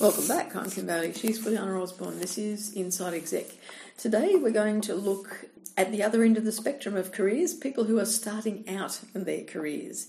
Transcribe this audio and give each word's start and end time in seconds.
Welcome 0.00 0.28
back, 0.28 0.56
I'm 0.56 0.70
Kim 0.70 0.86
Bailey. 0.86 1.12
She's 1.12 1.38
Fulyana 1.38 1.78
Osborne. 1.78 2.20
This 2.20 2.38
is 2.38 2.72
Inside 2.72 3.12
Exec. 3.12 3.44
Today 3.98 4.34
we're 4.34 4.50
going 4.50 4.80
to 4.80 4.94
look 4.94 5.44
at 5.76 5.92
the 5.92 6.02
other 6.02 6.22
end 6.22 6.38
of 6.38 6.44
the 6.46 6.52
spectrum 6.52 6.96
of 6.96 7.12
careers, 7.12 7.52
people 7.52 7.84
who 7.84 7.98
are 7.98 8.06
starting 8.06 8.66
out 8.66 9.00
in 9.14 9.24
their 9.24 9.44
careers. 9.44 10.08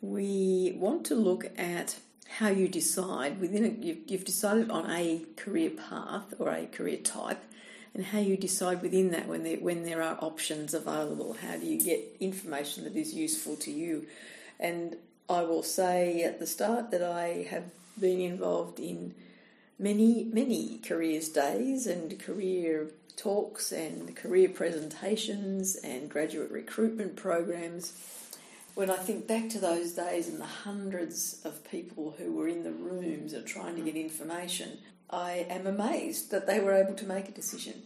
We 0.00 0.76
want 0.76 1.04
to 1.06 1.16
look 1.16 1.50
at 1.58 1.98
how 2.38 2.46
you 2.46 2.68
decide 2.68 3.40
within 3.40 3.64
it, 3.64 3.78
you've, 3.78 4.08
you've 4.08 4.24
decided 4.24 4.70
on 4.70 4.88
a 4.88 5.26
career 5.34 5.70
path 5.70 6.32
or 6.38 6.50
a 6.50 6.66
career 6.66 6.98
type, 6.98 7.42
and 7.92 8.04
how 8.04 8.20
you 8.20 8.36
decide 8.36 8.82
within 8.82 9.10
that 9.10 9.26
when 9.26 9.42
there, 9.42 9.56
when 9.56 9.82
there 9.82 10.00
are 10.00 10.16
options 10.20 10.74
available. 10.74 11.36
How 11.42 11.56
do 11.56 11.66
you 11.66 11.80
get 11.84 12.18
information 12.20 12.84
that 12.84 12.94
is 12.94 13.12
useful 13.14 13.56
to 13.56 13.72
you? 13.72 14.06
And 14.60 14.94
I 15.28 15.42
will 15.42 15.64
say 15.64 16.22
at 16.22 16.38
the 16.38 16.46
start 16.46 16.92
that 16.92 17.02
I 17.02 17.48
have 17.50 17.64
been 17.98 18.20
involved 18.20 18.78
in 18.78 19.14
many, 19.78 20.24
many 20.24 20.78
careers 20.78 21.28
days 21.28 21.86
and 21.86 22.18
career 22.18 22.90
talks 23.16 23.72
and 23.72 24.14
career 24.16 24.48
presentations 24.48 25.76
and 25.76 26.08
graduate 26.08 26.50
recruitment 26.50 27.16
programs. 27.16 27.92
When 28.74 28.90
I 28.90 28.96
think 28.96 29.28
back 29.28 29.48
to 29.50 29.60
those 29.60 29.92
days 29.92 30.28
and 30.28 30.40
the 30.40 30.46
hundreds 30.46 31.40
of 31.44 31.68
people 31.70 32.14
who 32.18 32.32
were 32.32 32.48
in 32.48 32.64
the 32.64 32.72
rooms 32.72 33.32
and 33.32 33.46
trying 33.46 33.76
to 33.76 33.82
get 33.82 33.94
information, 33.94 34.78
I 35.10 35.46
am 35.48 35.66
amazed 35.66 36.32
that 36.32 36.46
they 36.46 36.58
were 36.58 36.74
able 36.74 36.94
to 36.94 37.06
make 37.06 37.28
a 37.28 37.32
decision. 37.32 37.82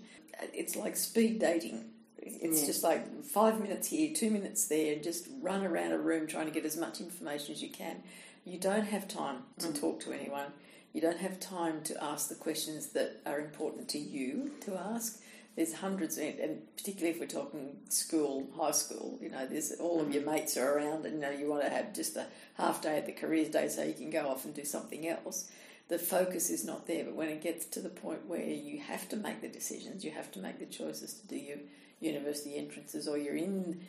It's 0.55 0.77
like 0.77 0.97
speed 0.97 1.41
dating. 1.41 1.85
It's 2.17 2.61
yeah. 2.61 2.67
just 2.67 2.83
like 2.83 3.25
five 3.25 3.61
minutes 3.61 3.89
here, 3.89 4.15
two 4.15 4.31
minutes 4.31 4.67
there, 4.67 4.95
and 4.95 5.03
just 5.03 5.29
run 5.43 5.65
around 5.65 5.93
a 5.93 5.99
room 5.99 6.27
trying 6.27 6.47
to 6.47 6.53
get 6.53 6.65
as 6.65 6.77
much 6.77 7.01
information 7.01 7.53
as 7.53 7.63
you 7.63 7.71
can. 7.71 8.03
You 8.45 8.59
don't 8.59 8.87
have 8.87 9.09
time 9.09 9.43
to 9.59 9.69
mm. 9.69 9.79
talk 9.79 10.01
to 10.01 10.13
anyone. 10.13 10.53
You 10.93 11.01
don't 11.01 11.19
have 11.19 11.39
time 11.39 11.83
to 11.85 12.03
ask 12.03 12.29
the 12.29 12.35
questions 12.35 12.89
that 12.89 13.21
are 13.27 13.41
important 13.41 13.89
to 13.91 13.99
you 13.99 14.53
to 14.63 14.77
ask. 14.77 15.21
There's 15.55 15.75
hundreds, 15.75 16.19
and 16.19 16.63
particularly 16.77 17.15
if 17.15 17.21
we're 17.21 17.27
talking 17.27 17.77
school, 17.89 18.49
high 18.57 18.71
school, 18.71 19.19
you 19.21 19.29
know, 19.29 19.45
there's 19.45 19.73
all 19.81 20.01
of 20.01 20.15
your 20.15 20.25
mates 20.25 20.57
are 20.57 20.77
around, 20.77 21.05
and 21.05 21.17
you 21.17 21.21
know 21.21 21.31
you 21.31 21.49
want 21.49 21.63
to 21.63 21.69
have 21.69 21.95
just 21.95 22.17
a 22.17 22.27
half 22.55 22.81
day 22.81 22.97
at 22.97 23.07
the 23.07 23.13
careers 23.13 23.49
day 23.49 23.69
so 23.69 23.83
you 23.83 23.93
can 23.93 24.11
go 24.11 24.29
off 24.29 24.45
and 24.45 24.55
do 24.55 24.65
something 24.65 25.09
else. 25.09 25.51
The 25.89 25.99
focus 25.99 26.49
is 26.49 26.65
not 26.65 26.87
there, 26.87 27.05
but 27.05 27.15
when 27.15 27.29
it 27.29 27.43
gets 27.43 27.65
to 27.67 27.81
the 27.81 27.89
point 27.89 28.27
where 28.27 28.41
you 28.41 28.79
have 28.81 29.09
to 29.09 29.17
make 29.17 29.41
the 29.41 29.49
decisions, 29.49 30.05
you 30.05 30.13
have 30.13 30.31
to 30.33 30.39
make 30.39 30.59
the 30.59 30.67
choices 30.67 31.15
to 31.15 31.27
do 31.27 31.37
your 31.37 31.59
university 32.01 32.57
entrances, 32.57 33.09
or 33.09 33.19
you're 33.19 33.37
in 33.37 33.81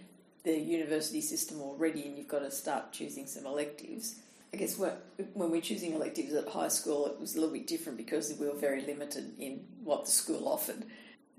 the 0.44 0.58
university 0.58 1.22
system 1.22 1.61
already 1.61 2.06
and 2.06 2.17
you've 2.17 2.28
got 2.28 2.39
to 2.39 2.52
start 2.52 2.94
choosing 2.94 3.28
some 3.28 3.45
electives 3.45 4.16
I 4.53 4.58
guess 4.58 4.78
when 4.78 5.52
we're 5.52 5.61
choosing 5.61 5.94
electives 5.94 6.33
at 6.33 6.47
high 6.47 6.69
school, 6.69 7.05
it 7.05 7.19
was 7.19 7.36
a 7.36 7.39
little 7.39 7.53
bit 7.53 7.67
different 7.67 7.97
because 7.97 8.33
we 8.39 8.47
were 8.47 8.56
very 8.56 8.81
limited 8.81 9.33
in 9.38 9.61
what 9.83 10.06
the 10.06 10.11
school 10.11 10.47
offered. 10.47 10.86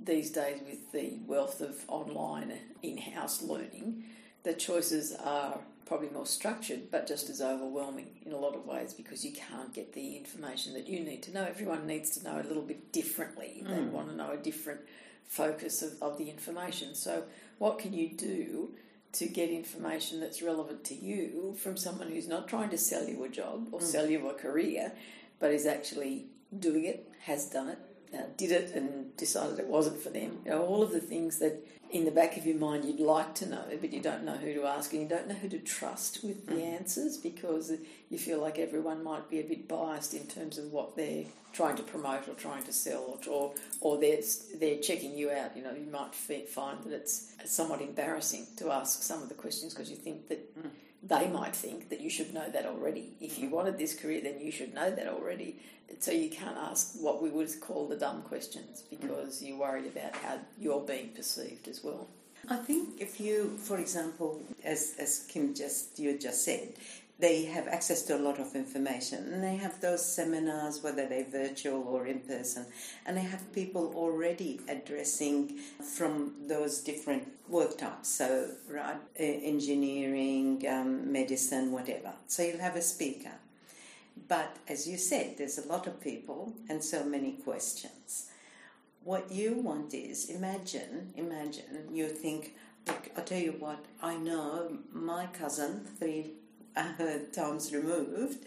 These 0.03 0.31
days, 0.31 0.61
with 0.67 0.93
the 0.93 1.19
wealth 1.27 1.61
of 1.61 1.85
online 1.89 2.53
in 2.83 2.97
house 2.99 3.43
learning, 3.43 4.05
the 4.45 4.55
choices 4.55 5.13
are 5.13 5.59
probably 5.91 6.09
more 6.11 6.25
structured 6.25 6.89
but 6.93 7.05
just 7.05 7.29
as 7.29 7.41
overwhelming 7.41 8.07
in 8.25 8.31
a 8.31 8.37
lot 8.37 8.55
of 8.55 8.65
ways 8.65 8.95
because 8.95 9.25
you 9.25 9.33
can't 9.33 9.75
get 9.75 9.93
the 9.93 10.17
information 10.17 10.73
that 10.73 10.87
you 10.87 11.01
need 11.01 11.21
to 11.25 11.33
know. 11.33 11.45
Everyone 11.45 11.85
needs 11.85 12.11
to 12.11 12.23
know 12.25 12.41
a 12.41 12.47
little 12.47 12.63
bit 12.63 12.93
differently, 12.93 13.65
they 13.67 13.75
mm. 13.75 13.91
want 13.91 14.09
to 14.09 14.15
know 14.15 14.31
a 14.31 14.37
different 14.37 14.81
focus 15.25 15.83
of, 15.83 16.01
of 16.01 16.17
the 16.17 16.31
information. 16.31 16.95
So, 16.95 17.25
what 17.59 17.81
can 17.81 17.93
you 17.93 18.09
do? 18.09 18.71
To 19.13 19.27
get 19.27 19.51
information 19.51 20.21
that's 20.21 20.43
relevant 20.43 20.85
to 20.85 20.95
you 20.95 21.55
from 21.59 21.77
someone 21.77 22.09
who's 22.09 22.29
not 22.29 22.49
trying 22.49 22.71
to 22.71 22.79
sell 22.79 23.09
you 23.09 23.25
a 23.25 23.29
job 23.29 23.69
or 23.73 23.81
mm. 23.81 23.83
sell 23.83 24.09
you 24.09 24.29
a 24.29 24.35
career, 24.35 24.93
but 25.39 25.51
is 25.51 25.67
actually 25.67 26.27
doing 26.57 26.85
it, 26.85 27.11
has 27.23 27.49
done 27.49 27.69
it, 27.69 27.79
did 28.37 28.53
it, 28.53 28.75
and 28.75 29.17
decided 29.17 29.59
it 29.59 29.67
wasn't 29.67 30.01
for 30.01 30.11
them. 30.11 30.39
You 30.45 30.53
know, 30.53 30.65
all 30.65 30.83
of 30.83 30.93
the 30.93 31.01
things 31.01 31.39
that 31.39 31.65
in 31.91 32.05
the 32.05 32.11
back 32.11 32.37
of 32.37 32.47
your 32.47 32.57
mind 32.57 32.85
you'd 32.85 33.01
like 33.01 33.35
to 33.35 33.47
know, 33.47 33.65
but 33.81 33.93
you 33.93 34.01
don't 34.01 34.25
know 34.25 34.37
who 34.37 34.55
to 34.55 34.65
ask 34.65 34.93
and 34.93 35.03
you 35.03 35.09
don't 35.09 35.27
know 35.29 35.35
who 35.35 35.49
to 35.49 35.59
trust 35.59 36.23
with 36.23 36.47
the 36.47 36.55
mm. 36.55 36.79
answers 36.79 37.17
because 37.17 37.73
you 38.09 38.19
feel 38.19 38.41
like 38.41 38.59
everyone 38.59 39.03
might 39.03 39.29
be 39.29 39.41
a 39.41 39.43
bit 39.43 39.67
biased 39.67 40.15
in 40.15 40.27
terms 40.27 40.57
of 40.57 40.67
what 40.67 40.97
they're 40.97 41.25
trying 41.53 41.77
to 41.77 41.83
promote 41.83 42.29
or 42.29 42.35
trying 42.35 42.63
to 42.63 42.73
sell 42.73 43.19
or 43.29 43.53
or 43.81 43.99
they're, 43.99 44.21
they're 44.61 44.79
checking 44.79 45.17
you 45.17 45.31
out. 45.31 45.57
You 45.57 45.65
know, 45.65 45.73
you 45.73 45.91
might 45.91 46.15
find 46.15 46.83
that 46.85 46.93
it's 46.93 47.33
somewhat 47.45 47.81
embarrassing 47.81 48.47
to 48.59 48.71
ask 48.71 49.03
some 49.03 49.23
of 49.23 49.29
the 49.29 49.35
questions 49.35 49.75
because 49.75 49.91
you 49.91 49.97
think 49.97 50.29
that. 50.29 50.57
Mm 50.59 50.71
they 51.03 51.29
might 51.29 51.57
think 51.57 51.89
that 51.89 52.01
you 52.01 52.11
should 52.11 52.35
know 52.35 52.49
that 52.51 52.67
already. 52.67 53.15
If 53.21 53.39
you 53.39 53.49
wanted 53.49 53.79
this 53.79 53.95
career, 53.95 54.21
then 54.23 54.41
you 54.41 54.53
should 54.53 54.75
know 54.75 54.91
that 54.91 55.07
already. 55.07 55.57
So 55.99 56.13
you 56.13 56.31
can't 56.31 56.57
ask 56.57 56.95
what 57.01 57.23
we 57.23 57.31
would 57.31 57.61
call 57.61 57.89
the 57.89 57.97
dumb 57.97 58.23
questions 58.23 58.83
mm. 58.83 59.01
because 59.01 59.43
you're 59.43 59.59
worried 59.59 59.87
about 59.87 60.15
how 60.17 60.39
you're 60.59 60.81
being 60.81 61.09
perceived 61.09 61.69
as 61.69 61.83
well. 61.83 62.07
I 62.49 62.57
think 62.57 63.01
if 63.01 63.21
you, 63.21 63.57
for 63.59 63.79
example, 63.79 64.41
as, 64.65 64.95
as 64.99 65.27
Kim 65.29 65.55
just 65.55 65.99
you 65.99 66.19
just 66.19 66.45
said, 66.45 66.73
they 67.21 67.45
have 67.45 67.69
access 67.69 68.03
to 68.03 68.17
a 68.17 68.19
lot 68.19 68.39
of 68.39 68.55
information. 68.55 69.33
And 69.33 69.45
they 69.45 69.57
have 69.57 69.81
those 69.81 70.05
seminars 70.05 70.83
whether 70.83 71.07
they're 71.07 71.25
virtual 71.25 71.83
or 71.83 72.07
in 72.07 72.21
person. 72.21 72.67
And 73.05 73.17
they 73.17 73.23
have 73.23 73.53
people 73.53 73.93
already 73.95 74.61
addressing 74.69 75.59
from 75.97 76.33
those 76.47 76.81
different 76.81 77.29
work 77.49 77.77
types. 77.79 78.09
So 78.09 78.51
right 78.69 78.97
engineering 79.17 80.65
um, 80.69 81.13
medicine 81.13 81.73
whatever. 81.73 82.13
So 82.27 82.43
you'll 82.43 82.61
have 82.61 82.77
a 82.77 82.83
speaker. 82.83 83.33
But 84.29 84.57
as 84.69 84.89
you 84.89 84.97
said 84.97 85.37
there's 85.39 85.59
a 85.59 85.69
lot 85.69 85.87
of 85.87 86.01
people 86.01 86.55
and 86.69 86.83
so 86.83 87.05
many 87.05 87.33
questions. 87.33 88.31
What 89.03 89.31
you 89.31 89.55
want 89.55 89.95
is 89.95 90.29
imagine 90.29 91.13
imagine 91.17 91.89
you 91.93 92.09
think 92.09 92.55
I'll 93.17 93.25
tell 93.25 93.39
you 93.39 93.55
what, 93.59 93.85
I 94.03 94.17
know 94.17 94.79
my 94.93 95.27
cousin, 95.27 95.87
three 95.99 96.33
uh, 96.77 96.93
times 97.33 97.73
removed 97.73 98.45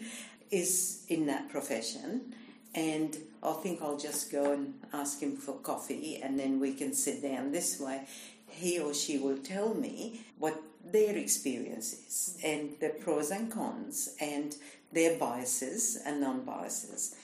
is 0.50 1.04
in 1.08 1.26
that 1.26 1.48
profession 1.48 2.34
and 2.74 3.16
I 3.42 3.52
think 3.52 3.82
I'll 3.82 3.96
just 3.96 4.32
go 4.32 4.52
and 4.52 4.74
ask 4.92 5.20
him 5.20 5.36
for 5.36 5.54
coffee 5.58 6.20
and 6.22 6.38
then 6.38 6.58
we 6.58 6.74
can 6.74 6.92
sit 6.92 7.22
down 7.22 7.52
this 7.52 7.78
way. 7.78 8.02
He 8.48 8.78
or 8.80 8.94
she 8.94 9.18
will 9.18 9.38
tell 9.38 9.74
me 9.74 10.20
what 10.38 10.60
their 10.84 11.16
experience 11.16 11.92
is 11.92 12.38
and 12.42 12.74
the 12.80 12.90
pros 12.90 13.30
and 13.30 13.50
cons 13.50 14.16
and 14.20 14.54
their 14.92 15.18
biases 15.18 15.98
and 16.04 16.20
non 16.20 16.44
biases. 16.44 17.16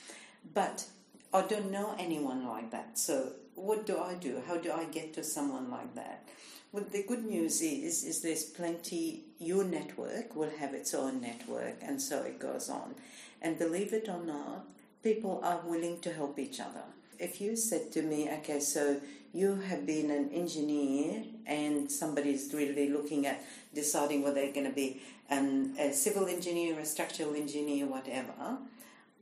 But 0.54 0.84
I 1.32 1.42
don't 1.42 1.70
know 1.70 1.94
anyone 1.98 2.46
like 2.46 2.70
that. 2.70 2.98
So 2.98 3.32
what 3.54 3.86
do 3.86 3.98
I 3.98 4.14
do? 4.14 4.42
How 4.46 4.56
do 4.56 4.72
I 4.72 4.84
get 4.84 5.14
to 5.14 5.24
someone 5.24 5.70
like 5.70 5.94
that? 5.94 6.28
Well, 6.72 6.84
the 6.92 7.02
good 7.02 7.24
news 7.24 7.62
is, 7.62 8.04
is 8.04 8.22
there's 8.22 8.44
plenty. 8.44 9.24
Your 9.40 9.64
network 9.64 10.36
will 10.36 10.50
have 10.60 10.72
its 10.72 10.94
own 10.94 11.20
network, 11.20 11.78
and 11.82 12.00
so 12.00 12.22
it 12.22 12.38
goes 12.38 12.70
on. 12.70 12.94
And 13.42 13.58
believe 13.58 13.92
it 13.92 14.08
or 14.08 14.22
not, 14.22 14.66
people 15.02 15.40
are 15.42 15.60
willing 15.66 15.98
to 16.02 16.12
help 16.12 16.38
each 16.38 16.60
other. 16.60 16.84
If 17.18 17.40
you 17.40 17.56
said 17.56 17.90
to 17.92 18.02
me, 18.02 18.30
okay, 18.38 18.60
so 18.60 19.00
you 19.32 19.56
have 19.56 19.84
been 19.84 20.12
an 20.12 20.30
engineer, 20.30 21.24
and 21.44 21.90
somebody's 21.90 22.54
really 22.54 22.88
looking 22.88 23.26
at 23.26 23.42
deciding 23.74 24.22
whether 24.22 24.36
they're 24.36 24.52
going 24.52 24.68
to 24.68 24.72
be 24.72 25.02
an, 25.28 25.74
a 25.76 25.92
civil 25.92 26.28
engineer, 26.28 26.78
a 26.78 26.84
structural 26.84 27.34
engineer, 27.34 27.86
whatever, 27.86 28.58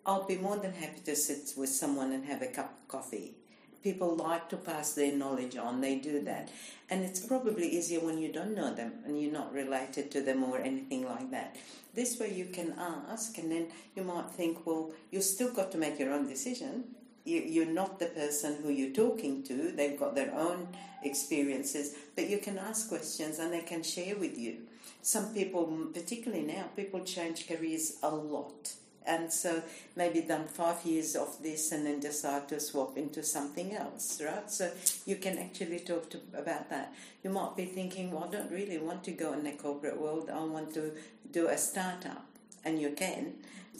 I'll 0.04 0.26
be 0.26 0.36
more 0.36 0.58
than 0.58 0.74
happy 0.74 1.00
to 1.06 1.16
sit 1.16 1.54
with 1.56 1.70
someone 1.70 2.12
and 2.12 2.26
have 2.26 2.42
a 2.42 2.48
cup 2.48 2.74
of 2.78 2.88
coffee 2.88 3.37
people 3.82 4.16
like 4.16 4.48
to 4.48 4.56
pass 4.56 4.92
their 4.94 5.12
knowledge 5.12 5.56
on, 5.56 5.80
they 5.80 5.96
do 5.96 6.20
that. 6.22 6.50
And 6.90 7.04
it's 7.04 7.20
probably 7.20 7.68
easier 7.68 8.00
when 8.00 8.18
you 8.18 8.32
don't 8.32 8.54
know 8.54 8.74
them 8.74 8.92
and 9.04 9.20
you're 9.20 9.32
not 9.32 9.52
related 9.52 10.10
to 10.12 10.22
them 10.22 10.42
or 10.42 10.58
anything 10.58 11.04
like 11.04 11.30
that. 11.30 11.56
This 11.94 12.18
way 12.18 12.32
you 12.32 12.46
can 12.46 12.74
ask, 12.78 13.38
and 13.38 13.50
then 13.50 13.68
you 13.96 14.02
might 14.02 14.30
think, 14.30 14.66
well, 14.66 14.92
you've 15.10 15.24
still 15.24 15.52
got 15.52 15.72
to 15.72 15.78
make 15.78 15.98
your 15.98 16.12
own 16.12 16.28
decision. 16.28 16.84
You, 17.24 17.62
are 17.62 17.72
not 17.72 17.98
the 17.98 18.06
person 18.06 18.56
who 18.62 18.70
you're 18.70 18.94
talking 18.94 19.42
to, 19.44 19.72
they've 19.72 19.98
got 19.98 20.14
their 20.14 20.34
own 20.34 20.68
experiences, 21.02 21.94
but 22.16 22.30
you 22.30 22.38
can 22.38 22.56
ask 22.56 22.88
questions 22.88 23.38
and 23.38 23.52
they 23.52 23.60
can 23.60 23.82
share 23.82 24.16
with 24.16 24.38
you. 24.38 24.60
Some 25.02 25.34
people, 25.34 25.66
particularly 25.92 26.44
now, 26.44 26.70
people 26.74 27.00
change 27.00 27.46
careers 27.46 27.98
a 28.02 28.08
lot 28.08 28.72
and 29.08 29.32
so 29.32 29.62
maybe 29.96 30.20
done 30.20 30.46
five 30.46 30.84
years 30.84 31.16
of 31.16 31.42
this 31.42 31.72
and 31.72 31.86
then 31.86 31.98
decide 31.98 32.46
to 32.48 32.60
swap 32.60 32.98
into 32.98 33.22
something 33.22 33.74
else, 33.74 34.20
right? 34.22 34.50
So 34.50 34.70
you 35.06 35.16
can 35.16 35.38
actually 35.38 35.80
talk 35.80 36.10
to, 36.10 36.20
about 36.36 36.68
that. 36.68 36.92
You 37.24 37.30
might 37.30 37.56
be 37.56 37.64
thinking, 37.64 38.12
well, 38.12 38.28
I 38.28 38.30
don't 38.30 38.50
really 38.52 38.78
want 38.78 39.02
to 39.04 39.12
go 39.12 39.32
in 39.32 39.44
the 39.44 39.52
corporate 39.52 39.98
world. 39.98 40.30
I 40.30 40.44
want 40.44 40.74
to 40.74 40.92
do 41.32 41.48
a 41.48 41.56
startup, 41.56 42.24
and 42.64 42.80
you 42.80 42.90
can. 42.90 43.32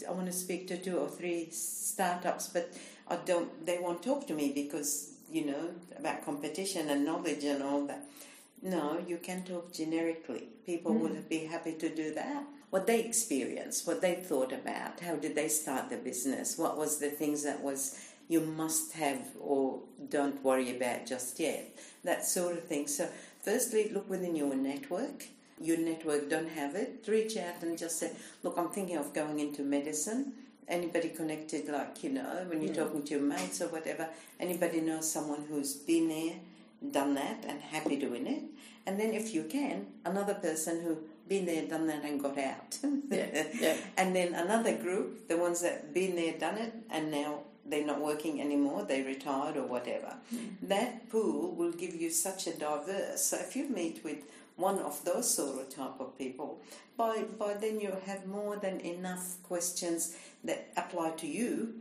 I 0.09 0.13
want 0.13 0.27
to 0.27 0.33
speak 0.33 0.67
to 0.69 0.79
two 0.79 0.97
or 0.97 1.09
three 1.09 1.49
startups, 1.51 2.49
but 2.49 2.73
I 3.07 3.17
don't. 3.17 3.67
They 3.67 3.79
won't 3.79 4.03
talk 4.03 4.27
to 4.29 4.35
me 4.35 4.53
because 4.55 5.13
you 5.31 5.45
know 5.45 5.71
about 5.99 6.25
competition 6.25 6.89
and 6.89 7.05
knowledge 7.05 7.45
and 7.45 7.63
all 7.63 7.87
that. 7.87 8.05
No, 8.63 8.99
you 9.07 9.19
can 9.19 9.45
talk 9.45 9.73
generically. 9.73 10.49
People 10.67 10.93
mm. 10.93 11.01
will 11.01 11.23
be 11.29 11.47
happy 11.47 11.73
to 11.75 11.95
do 11.95 12.15
that. 12.15 12.45
what 12.71 12.87
they 12.87 13.01
experienced, 13.01 13.87
what 13.87 14.03
they 14.03 14.15
thought 14.15 14.53
about, 14.53 15.01
how 15.01 15.17
did 15.17 15.35
they 15.35 15.49
start 15.49 15.89
the 15.89 15.97
business, 15.97 16.59
what 16.59 16.77
was 16.77 16.99
the 16.99 17.09
things 17.09 17.43
that 17.43 17.63
was 17.63 17.99
you 18.29 18.41
must 18.41 18.93
have 18.93 19.23
or 19.41 19.81
don't 20.11 20.45
worry 20.45 20.77
about 20.77 21.07
just 21.07 21.41
yet, 21.41 21.75
that 22.05 22.27
sort 22.27 22.59
of 22.59 22.65
thing. 22.65 22.87
So, 22.87 23.09
firstly, 23.43 23.91
look 23.93 24.09
within 24.09 24.37
your 24.37 24.55
network. 24.55 25.25
Your 25.61 25.79
network 25.79 26.29
don't 26.29 26.51
have 26.51 26.75
it. 26.77 27.05
Reach 27.09 27.37
out 27.37 27.63
and 27.63 27.77
just 27.77 27.99
say, 27.99 28.13
look, 28.43 28.57
I'm 28.59 28.69
thinking 28.69 28.99
of 28.99 29.15
going 29.15 29.41
into 29.41 29.63
medicine. 29.63 30.35
Anybody 30.69 31.09
connected, 31.09 31.69
like 31.69 32.05
you 32.05 32.11
know, 32.11 32.45
when 32.47 32.61
you're 32.61 32.75
talking 32.75 33.03
to 33.03 33.15
your 33.15 33.23
mates 33.23 33.63
or 33.63 33.69
whatever, 33.69 34.07
anybody 34.39 34.83
knows 34.83 35.11
someone 35.11 35.47
who's 35.49 35.73
been 35.75 36.09
there, 36.09 36.35
done 36.91 37.15
that, 37.15 37.45
and 37.47 37.61
happy 37.61 37.97
doing 37.97 38.27
it. 38.27 38.43
And 38.87 38.99
then, 38.99 39.13
if 39.13 39.35
you 39.35 39.45
can, 39.45 39.87
another 40.05 40.35
person 40.35 40.81
who 40.83 40.99
been 41.29 41.47
there, 41.47 41.67
done 41.67 41.87
that, 41.87 42.05
and 42.05 42.21
got 42.21 42.39
out. 42.39 42.79
Yeah, 43.11 43.47
yeah. 43.61 43.77
And 43.97 44.17
then 44.17 44.35
another 44.35 44.77
group, 44.77 45.29
the 45.29 45.37
ones 45.37 45.61
that 45.61 45.93
been 45.93 46.17
there, 46.17 46.39
done 46.39 46.59
it, 46.59 46.73
and 46.91 47.11
now 47.11 47.41
they're 47.69 47.87
not 47.87 48.01
working 48.01 48.41
anymore, 48.41 48.85
they 48.85 49.03
retired 49.03 49.57
or 49.57 49.67
whatever. 49.67 50.15
Hmm. 50.31 50.47
That 50.63 51.11
pool 51.11 51.55
will 51.55 51.73
give 51.73 51.95
you 51.95 52.11
such 52.11 52.47
a 52.47 52.53
diverse. 52.53 53.25
So 53.25 53.37
if 53.37 53.55
you 53.55 53.69
meet 53.69 54.03
with 54.03 54.19
one 54.57 54.79
of 54.79 55.05
those 55.05 55.33
sort 55.35 55.61
of 55.61 55.75
type 55.75 56.01
of 56.01 56.17
people, 56.19 56.61
by 56.97 57.25
by 57.39 57.55
then 57.55 57.81
you 57.81 57.97
have 58.07 58.27
more 58.27 58.57
than 58.57 58.81
enough 58.81 59.43
questions 59.43 60.17
that 60.45 60.73
apply 60.77 61.11
to 61.11 61.27
you. 61.27 61.75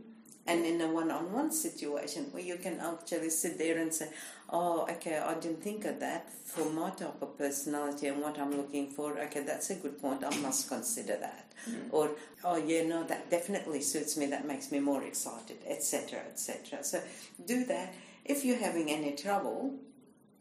And 0.46 0.64
in 0.64 0.80
a 0.80 0.88
one-on-one 0.88 1.52
situation 1.52 2.28
where 2.32 2.42
you 2.42 2.56
can 2.56 2.80
actually 2.80 3.28
sit 3.28 3.58
there 3.58 3.76
and 3.76 3.92
say, 3.92 4.08
"Oh, 4.50 4.86
okay, 4.90 5.18
I 5.18 5.34
didn't 5.34 5.62
think 5.62 5.84
of 5.84 6.00
that 6.00 6.30
for 6.44 6.64
my 6.70 6.90
type 6.90 7.20
of 7.20 7.36
personality 7.36 8.06
and 8.08 8.22
what 8.22 8.38
I'm 8.38 8.56
looking 8.56 8.90
for. 8.90 9.18
Okay, 9.18 9.42
that's 9.42 9.70
a 9.70 9.74
good 9.74 10.00
point. 10.00 10.24
I 10.24 10.34
must 10.38 10.68
consider 10.68 11.16
that." 11.16 11.52
Hmm. 11.64 11.88
Or, 11.90 12.10
"Oh, 12.44 12.56
yeah, 12.56 12.82
no, 12.86 13.04
that 13.04 13.30
definitely 13.30 13.82
suits 13.82 14.16
me. 14.16 14.26
That 14.26 14.46
makes 14.46 14.70
me 14.72 14.78
more 14.80 15.02
excited, 15.02 15.58
etc., 15.66 16.20
etc." 16.30 16.82
So 16.84 17.02
do 17.44 17.64
that. 17.66 17.92
If 18.24 18.44
you're 18.44 18.58
having 18.58 18.90
any 18.90 19.12
trouble, 19.16 19.78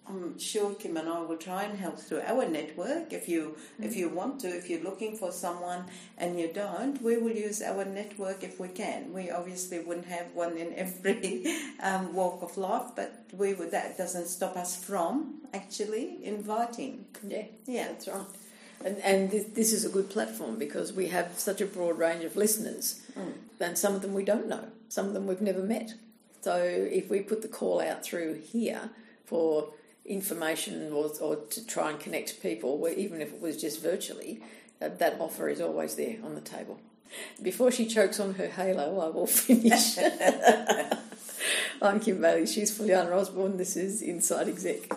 I'm 0.09 0.39
sure 0.39 0.74
Kim 0.75 0.95
and 0.98 1.09
I 1.09 1.19
will 1.21 1.38
try 1.38 1.63
and 1.63 1.77
help 1.77 2.00
through 2.00 2.21
our 2.21 2.48
network. 2.48 3.12
If 3.12 3.27
you 3.27 3.57
if 3.80 3.95
you 3.95 4.09
want 4.09 4.39
to, 4.42 4.48
if 4.48 4.69
you're 4.69 4.83
looking 4.83 5.18
for 5.18 5.31
someone 5.31 5.86
and 6.18 6.39
you 6.39 6.50
don't, 6.54 7.01
we 7.01 7.18
will 7.18 7.31
use 7.31 7.62
our 7.62 7.83
network 7.86 8.44
if 8.44 8.59
we 8.59 8.69
can. 8.69 9.12
We 9.13 9.30
obviously 9.31 9.80
wouldn't 9.80 10.07
have 10.07 10.27
one 10.33 10.57
in 10.57 10.74
every 10.75 11.45
um, 11.83 12.13
walk 12.13 12.42
of 12.42 12.57
life, 12.57 12.92
but 12.95 13.25
we 13.33 13.54
would, 13.54 13.71
that 13.71 13.98
doesn't 13.98 14.27
stop 14.27 14.56
us 14.56 14.81
from 14.81 15.42
actually 15.54 16.24
inviting. 16.24 17.06
Yeah, 17.27 17.45
Yeah. 17.65 17.88
that's 17.89 18.07
right. 18.07 18.25
And, 18.86 18.98
and 19.00 19.31
this, 19.31 19.45
this 19.56 19.74
is 19.74 19.86
a 19.86 19.89
good 19.89 20.09
platform 20.09 20.57
because 20.57 20.94
we 20.94 21.07
have 21.07 21.38
such 21.39 21.62
a 21.62 21.65
broad 21.65 21.98
range 21.98 22.24
of 22.24 22.36
listeners, 22.36 23.01
and 23.59 23.75
some 23.77 23.95
of 23.95 24.04
them 24.04 24.13
we 24.13 24.24
don't 24.24 24.48
know, 24.48 24.65
some 24.88 25.07
of 25.07 25.13
them 25.13 25.25
we've 25.25 25.42
never 25.42 25.63
met. 25.63 25.95
So 26.42 26.56
if 26.56 27.09
we 27.09 27.21
put 27.21 27.42
the 27.42 27.48
call 27.48 27.81
out 27.81 28.04
through 28.04 28.36
here 28.36 28.92
for 29.25 29.74
information 30.07 30.92
or, 30.94 31.12
or 31.21 31.36
to 31.36 31.65
try 31.68 31.89
and 31.92 32.00
connect 32.00 32.42
people, 32.42 32.77
where- 32.77 32.94
even 32.94 33.21
if 33.21 33.33
it 33.33 33.42
was 33.42 33.57
just 33.59 33.81
virtually, 33.81 34.42
uh, 34.81 34.89
that 34.98 35.19
offer 35.19 35.50
is 35.50 35.62
always 35.62 35.95
there 35.95 36.18
on 36.24 36.36
the 36.36 36.42
table. 36.42 36.80
Before 37.42 37.71
she 37.71 37.86
chokes 37.86 38.19
on 38.19 38.33
her 38.36 38.48
halo, 38.48 39.00
I 39.00 39.09
will 39.09 39.27
finish. 39.48 39.98
I'm 41.81 42.00
Kim 42.00 42.19
Bailey. 42.21 42.45
She's 42.48 42.77
Fulyana 42.77 43.12
Osborne. 43.12 43.57
This 43.57 43.75
is 43.77 44.01
Inside 44.01 44.48
Exec. 44.50 44.89